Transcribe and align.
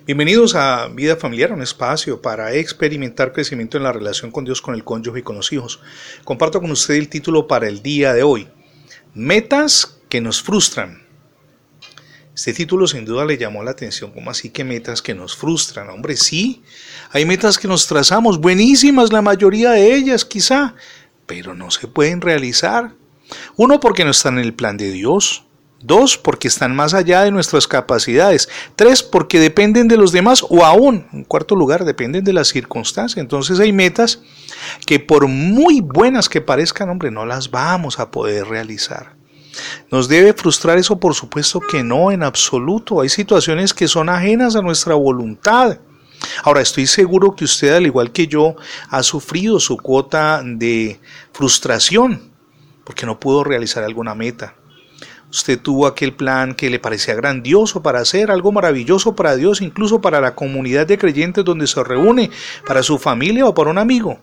Bienvenidos 0.00 0.56
a 0.56 0.88
Vida 0.88 1.14
Familiar, 1.14 1.52
un 1.52 1.62
espacio 1.62 2.20
para 2.20 2.54
experimentar 2.54 3.32
crecimiento 3.32 3.76
en 3.76 3.84
la 3.84 3.92
relación 3.92 4.32
con 4.32 4.44
Dios, 4.44 4.60
con 4.60 4.74
el 4.74 4.82
cónyuge 4.82 5.20
y 5.20 5.22
con 5.22 5.36
los 5.36 5.52
hijos. 5.52 5.78
Comparto 6.24 6.60
con 6.60 6.72
usted 6.72 6.94
el 6.94 7.08
título 7.08 7.46
para 7.46 7.68
el 7.68 7.82
día 7.82 8.12
de 8.12 8.24
hoy. 8.24 8.48
Metas 9.14 10.00
que 10.08 10.20
nos 10.20 10.42
frustran. 10.42 11.06
Este 12.34 12.52
título 12.52 12.88
sin 12.88 13.04
duda 13.04 13.24
le 13.24 13.38
llamó 13.38 13.62
la 13.62 13.70
atención, 13.70 14.10
como 14.10 14.32
así 14.32 14.50
que 14.50 14.64
metas 14.64 15.02
que 15.02 15.14
nos 15.14 15.36
frustran? 15.36 15.88
Hombre, 15.88 16.16
sí, 16.16 16.64
hay 17.12 17.24
metas 17.24 17.56
que 17.56 17.68
nos 17.68 17.86
trazamos, 17.86 18.40
buenísimas 18.40 19.12
la 19.12 19.22
mayoría 19.22 19.70
de 19.70 19.94
ellas 19.94 20.24
quizá, 20.24 20.74
pero 21.26 21.54
no 21.54 21.70
se 21.70 21.86
pueden 21.86 22.20
realizar. 22.20 22.94
Uno 23.56 23.78
porque 23.78 24.04
no 24.04 24.10
están 24.10 24.38
en 24.38 24.44
el 24.44 24.54
plan 24.54 24.76
de 24.76 24.90
Dios, 24.90 25.44
Dos, 25.82 26.16
porque 26.16 26.48
están 26.48 26.74
más 26.74 26.94
allá 26.94 27.22
de 27.22 27.30
nuestras 27.30 27.66
capacidades. 27.66 28.48
Tres, 28.76 29.02
porque 29.02 29.40
dependen 29.40 29.88
de 29.88 29.96
los 29.96 30.12
demás. 30.12 30.44
O 30.48 30.64
aún, 30.64 31.06
en 31.12 31.24
cuarto 31.24 31.56
lugar, 31.56 31.84
dependen 31.84 32.24
de 32.24 32.32
las 32.32 32.48
circunstancias. 32.48 33.20
Entonces 33.20 33.58
hay 33.60 33.72
metas 33.72 34.20
que 34.86 35.00
por 35.00 35.26
muy 35.26 35.80
buenas 35.80 36.28
que 36.28 36.40
parezcan, 36.40 36.88
hombre, 36.88 37.10
no 37.10 37.26
las 37.26 37.50
vamos 37.50 37.98
a 37.98 38.10
poder 38.10 38.46
realizar. 38.46 39.14
¿Nos 39.90 40.08
debe 40.08 40.32
frustrar 40.32 40.78
eso? 40.78 40.98
Por 40.98 41.14
supuesto 41.14 41.60
que 41.60 41.82
no, 41.82 42.10
en 42.10 42.22
absoluto. 42.22 43.00
Hay 43.00 43.08
situaciones 43.08 43.74
que 43.74 43.88
son 43.88 44.08
ajenas 44.08 44.56
a 44.56 44.62
nuestra 44.62 44.94
voluntad. 44.94 45.78
Ahora, 46.44 46.60
estoy 46.60 46.86
seguro 46.86 47.34
que 47.34 47.44
usted, 47.44 47.74
al 47.74 47.86
igual 47.86 48.12
que 48.12 48.26
yo, 48.26 48.56
ha 48.88 49.02
sufrido 49.02 49.58
su 49.58 49.76
cuota 49.76 50.42
de 50.44 51.00
frustración 51.32 52.32
porque 52.84 53.06
no 53.06 53.18
pudo 53.18 53.44
realizar 53.44 53.84
alguna 53.84 54.14
meta. 54.14 54.54
Usted 55.32 55.58
tuvo 55.58 55.86
aquel 55.86 56.12
plan 56.12 56.54
que 56.54 56.68
le 56.68 56.78
parecía 56.78 57.14
grandioso 57.14 57.82
para 57.82 58.00
hacer 58.00 58.30
algo 58.30 58.52
maravilloso 58.52 59.16
para 59.16 59.34
Dios, 59.34 59.62
incluso 59.62 60.02
para 60.02 60.20
la 60.20 60.34
comunidad 60.34 60.86
de 60.86 60.98
creyentes 60.98 61.42
donde 61.42 61.66
se 61.66 61.82
reúne, 61.82 62.30
para 62.66 62.82
su 62.82 62.98
familia 62.98 63.46
o 63.46 63.54
para 63.54 63.70
un 63.70 63.78
amigo. 63.78 64.18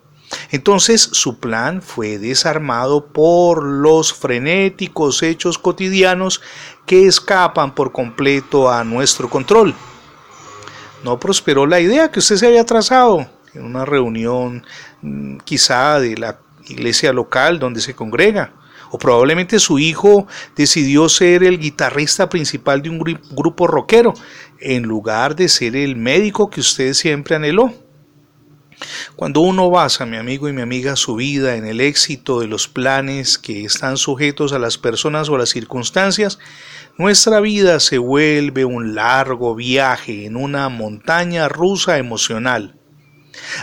Entonces 0.51 1.01
su 1.01 1.39
plan 1.39 1.81
fue 1.81 2.19
desarmado 2.19 3.07
por 3.07 3.63
los 3.63 4.13
frenéticos 4.13 5.23
hechos 5.23 5.57
cotidianos 5.57 6.41
que 6.85 7.07
escapan 7.07 7.73
por 7.73 7.91
completo 7.91 8.71
a 8.71 8.83
nuestro 8.83 9.31
control. 9.31 9.73
No 11.03 11.19
prosperó 11.19 11.65
la 11.65 11.79
idea 11.79 12.11
que 12.11 12.19
usted 12.19 12.35
se 12.35 12.45
había 12.45 12.67
trazado 12.67 13.27
en 13.55 13.63
una 13.63 13.83
reunión 13.83 14.63
mm, 15.01 15.37
quizá 15.37 15.99
de 15.99 16.17
la 16.17 16.39
iglesia 16.67 17.11
local 17.13 17.57
donde 17.57 17.81
se 17.81 17.95
congrega 17.95 18.53
o 18.91 18.97
probablemente 18.97 19.59
su 19.59 19.79
hijo 19.79 20.27
decidió 20.55 21.09
ser 21.09 21.43
el 21.43 21.59
guitarrista 21.59 22.29
principal 22.29 22.81
de 22.81 22.89
un 22.89 22.99
grupo 23.31 23.67
rockero 23.67 24.13
en 24.59 24.83
lugar 24.83 25.35
de 25.35 25.49
ser 25.49 25.75
el 25.75 25.95
médico 25.95 26.49
que 26.49 26.61
usted 26.61 26.93
siempre 26.93 27.35
anheló. 27.35 27.73
Cuando 29.15 29.41
uno 29.41 29.69
basa, 29.69 30.05
mi 30.05 30.15
amigo 30.15 30.47
y 30.47 30.53
mi 30.53 30.61
amiga, 30.61 30.95
su 30.95 31.15
vida 31.15 31.55
en 31.55 31.65
el 31.65 31.81
éxito 31.81 32.39
de 32.39 32.47
los 32.47 32.69
planes 32.69 33.37
que 33.37 33.65
están 33.65 33.97
sujetos 33.97 34.53
a 34.53 34.59
las 34.59 34.77
personas 34.77 35.27
o 35.27 35.35
a 35.35 35.39
las 35.39 35.49
circunstancias, 35.49 36.39
nuestra 36.97 37.41
vida 37.41 37.79
se 37.81 37.97
vuelve 37.97 38.63
un 38.63 38.95
largo 38.95 39.53
viaje 39.55 40.25
en 40.25 40.37
una 40.37 40.69
montaña 40.69 41.49
rusa 41.49 41.97
emocional 41.97 42.79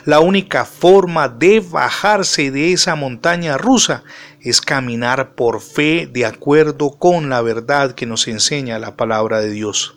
la 0.05 0.21
única 0.21 0.65
forma 0.65 1.29
de 1.29 1.61
bajarse 1.61 2.51
de 2.51 2.73
esa 2.73 2.95
montaña 2.95 3.59
rusa 3.59 4.05
es 4.47 4.61
caminar 4.61 5.35
por 5.35 5.61
fe 5.61 6.09
de 6.11 6.25
acuerdo 6.25 6.91
con 6.91 7.29
la 7.29 7.43
verdad 7.43 7.95
que 7.95 8.07
nos 8.07 8.29
enseña 8.29 8.79
la 8.79 8.97
palabra 8.97 9.41
de 9.41 9.51
Dios. 9.51 9.97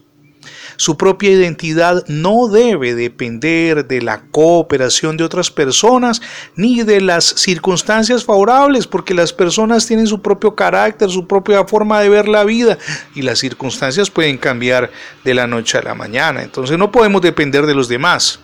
Su 0.78 0.98
propia 0.98 1.32
identidad 1.32 2.06
no 2.08 2.48
debe 2.48 2.96
depender 2.96 3.88
de 3.88 4.02
la 4.02 4.22
cooperación 4.32 5.18
de 5.18 5.24
otras 5.24 5.52
personas 5.52 6.22
ni 6.56 6.84
de 6.84 7.02
las 7.02 7.26
circunstancias 7.26 8.24
favorables, 8.24 8.88
porque 8.88 9.14
las 9.14 9.34
personas 9.34 9.86
tienen 9.86 10.08
su 10.08 10.22
propio 10.22 10.56
carácter, 10.56 11.10
su 11.10 11.28
propia 11.28 11.66
forma 11.66 12.00
de 12.00 12.10
ver 12.10 12.28
la 12.28 12.46
vida 12.46 12.78
y 13.14 13.22
las 13.22 13.40
circunstancias 13.40 14.10
pueden 14.10 14.38
cambiar 14.38 14.90
de 15.24 15.34
la 15.34 15.48
noche 15.48 15.78
a 15.78 15.84
la 15.84 15.96
mañana. 15.96 16.42
Entonces 16.44 16.78
no 16.78 16.92
podemos 16.92 17.22
depender 17.22 17.66
de 17.66 17.76
los 17.76 17.90
demás. 17.90 18.40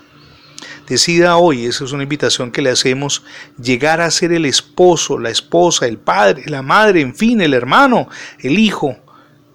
Decida 0.87 1.37
hoy, 1.37 1.65
esa 1.65 1.83
es 1.83 1.91
una 1.91 2.03
invitación 2.03 2.51
que 2.51 2.61
le 2.61 2.69
hacemos, 2.69 3.23
llegar 3.61 4.01
a 4.01 4.11
ser 4.11 4.31
el 4.31 4.45
esposo, 4.45 5.17
la 5.17 5.31
esposa, 5.31 5.87
el 5.87 5.97
padre, 5.97 6.43
la 6.45 6.61
madre, 6.61 7.01
en 7.01 7.15
fin, 7.15 7.41
el 7.41 7.53
hermano, 7.53 8.07
el 8.39 8.59
hijo, 8.59 8.97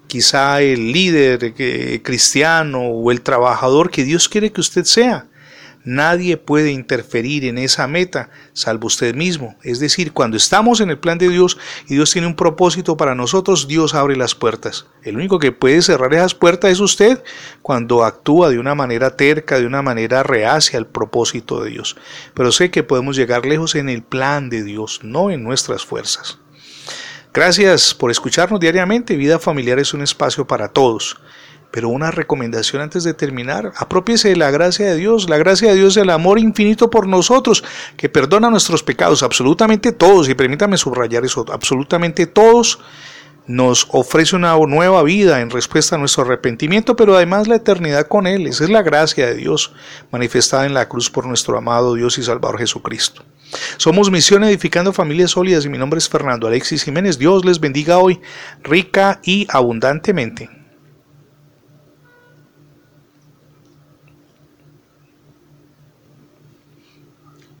quizá 0.07 0.61
el 0.61 0.91
líder 0.91 1.53
eh, 1.57 2.01
cristiano 2.03 2.81
o 2.81 3.11
el 3.11 3.21
trabajador 3.21 3.89
que 3.89 4.03
Dios 4.03 4.27
quiere 4.27 4.51
que 4.51 4.59
usted 4.59 4.83
sea. 4.83 5.27
Nadie 5.83 6.37
puede 6.37 6.71
interferir 6.71 7.45
en 7.45 7.57
esa 7.57 7.87
meta 7.87 8.29
salvo 8.53 8.87
usted 8.87 9.15
mismo. 9.15 9.55
Es 9.63 9.79
decir, 9.79 10.13
cuando 10.13 10.37
estamos 10.37 10.79
en 10.79 10.91
el 10.91 10.99
plan 10.99 11.17
de 11.17 11.29
Dios 11.29 11.57
y 11.87 11.95
Dios 11.95 12.11
tiene 12.11 12.27
un 12.27 12.35
propósito 12.35 12.97
para 12.97 13.15
nosotros, 13.15 13.67
Dios 13.67 13.95
abre 13.95 14.15
las 14.15 14.35
puertas. 14.35 14.85
El 15.03 15.15
único 15.15 15.39
que 15.39 15.51
puede 15.51 15.81
cerrar 15.81 16.13
esas 16.13 16.35
puertas 16.35 16.71
es 16.71 16.79
usted 16.79 17.23
cuando 17.61 18.03
actúa 18.03 18.49
de 18.49 18.59
una 18.59 18.75
manera 18.75 19.15
terca, 19.15 19.59
de 19.59 19.65
una 19.65 19.81
manera 19.81 20.21
reacia 20.21 20.77
al 20.77 20.87
propósito 20.87 21.63
de 21.63 21.71
Dios. 21.71 21.95
Pero 22.35 22.51
sé 22.51 22.69
que 22.69 22.83
podemos 22.83 23.15
llegar 23.15 23.45
lejos 23.45 23.75
en 23.75 23.89
el 23.89 24.03
plan 24.03 24.49
de 24.49 24.63
Dios, 24.63 24.99
no 25.03 25.31
en 25.31 25.43
nuestras 25.43 25.83
fuerzas. 25.83 26.37
Gracias 27.33 27.93
por 27.93 28.11
escucharnos 28.11 28.59
diariamente. 28.59 29.15
Vida 29.15 29.39
familiar 29.39 29.79
es 29.79 29.93
un 29.93 30.01
espacio 30.01 30.45
para 30.45 30.67
todos. 30.67 31.17
Pero 31.71 31.89
una 31.89 32.11
recomendación 32.11 32.81
antes 32.81 33.03
de 33.03 33.13
terminar, 33.13 33.71
apropiese 33.77 34.29
de 34.29 34.35
la 34.35 34.51
gracia 34.51 34.87
de 34.87 34.95
Dios. 34.95 35.29
La 35.29 35.37
gracia 35.37 35.69
de 35.69 35.75
Dios 35.75 35.97
el 35.97 36.09
amor 36.09 36.39
infinito 36.39 36.89
por 36.89 37.07
nosotros, 37.07 37.63
que 37.97 38.09
perdona 38.09 38.49
nuestros 38.49 38.83
pecados, 38.83 39.23
absolutamente 39.23 39.91
todos, 39.91 40.27
y 40.29 40.35
permítame 40.35 40.77
subrayar 40.77 41.23
eso, 41.23 41.45
absolutamente 41.51 42.27
todos 42.27 42.79
nos 43.47 43.87
ofrece 43.91 44.35
una 44.35 44.55
nueva 44.55 45.03
vida 45.03 45.41
en 45.41 45.49
respuesta 45.49 45.95
a 45.95 45.99
nuestro 45.99 46.23
arrepentimiento, 46.23 46.95
pero 46.95 47.15
además 47.15 47.47
la 47.47 47.55
eternidad 47.55 48.07
con 48.07 48.27
Él. 48.27 48.47
Esa 48.47 48.63
es 48.63 48.69
la 48.69 48.81
gracia 48.81 49.25
de 49.27 49.35
Dios 49.35 49.73
manifestada 50.11 50.65
en 50.65 50.73
la 50.73 50.87
cruz 50.87 51.09
por 51.09 51.25
nuestro 51.25 51.57
amado 51.57 51.95
Dios 51.95 52.17
y 52.17 52.23
Salvador 52.23 52.59
Jesucristo. 52.59 53.23
Somos 53.77 54.11
Misión 54.11 54.43
Edificando 54.43 54.93
Familias 54.93 55.31
Sólidas 55.31 55.65
y 55.65 55.69
mi 55.69 55.77
nombre 55.77 55.97
es 55.97 56.07
Fernando 56.07 56.47
Alexis 56.47 56.83
Jiménez. 56.83 57.17
Dios 57.17 57.43
les 57.43 57.59
bendiga 57.59 57.97
hoy 57.97 58.21
rica 58.63 59.19
y 59.23 59.47
abundantemente. 59.49 60.60